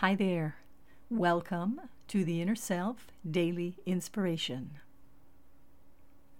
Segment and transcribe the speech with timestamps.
[0.00, 0.56] Hi there.
[1.08, 4.72] Welcome to the Inner Self Daily Inspiration.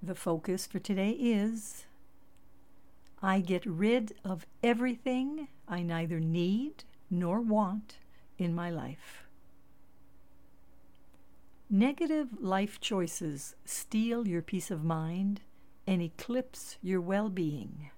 [0.03, 1.87] The focus for today is
[3.23, 7.97] I get rid of everything I neither need nor want
[8.37, 9.25] in my life.
[11.71, 15.41] Negative life choices steal your peace of mind
[15.87, 17.89] and eclipse your well being.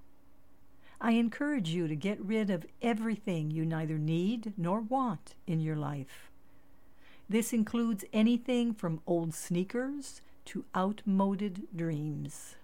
[1.01, 5.77] I encourage you to get rid of everything you neither need nor want in your
[5.77, 6.31] life.
[7.29, 12.57] This includes anything from old sneakers to outmoded dreams.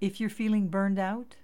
[0.00, 1.36] If you're feeling burned out,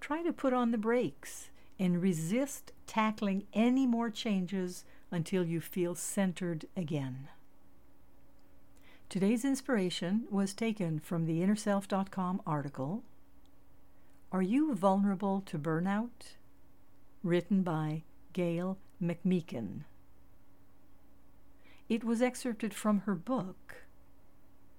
[0.00, 5.94] try to put on the brakes and resist tackling any more changes until you feel
[5.94, 7.28] centered again.
[9.08, 13.04] Today's inspiration was taken from the InnerSelf.com article
[14.34, 16.34] are you vulnerable to burnout?
[17.22, 19.84] Written by Gail McMeekin.
[21.88, 23.84] It was excerpted from her book,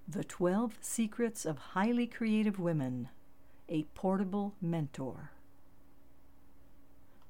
[0.06, 3.08] The 12 Secrets of Highly Creative Women
[3.70, 5.30] A Portable Mentor.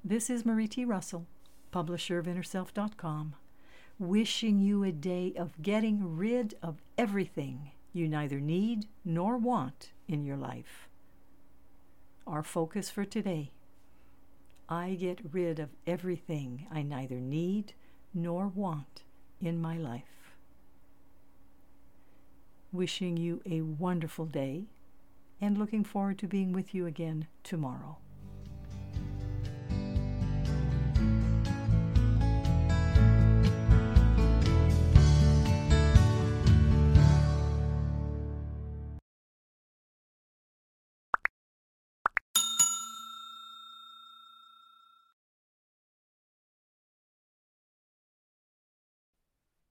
[0.03, 0.83] This is Marie T.
[0.83, 1.27] Russell,
[1.71, 3.35] publisher of InnerSelf.com,
[3.99, 10.25] wishing you a day of getting rid of everything you neither need nor want in
[10.25, 10.89] your life
[12.27, 13.51] our focus for today.
[14.69, 17.73] I get rid of everything I neither need
[18.13, 19.03] nor want
[19.39, 20.35] in my life.
[22.73, 24.65] Wishing you a wonderful day
[25.39, 27.97] and looking forward to being with you again tomorrow.